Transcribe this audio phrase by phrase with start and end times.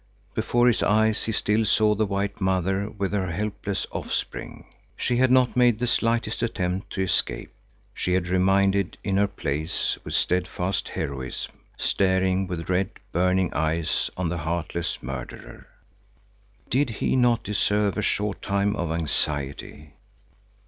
[0.33, 4.65] Before his eyes he still saw the white mother with her helpless offspring.
[4.97, 7.53] She had not made the slightest attempt to escape;
[7.93, 14.29] she had remained in her place with steadfast heroism, staring with red, burning eyes on
[14.29, 15.67] the heartless murderer.
[16.67, 19.93] Did he not deserve a short time of anxiety?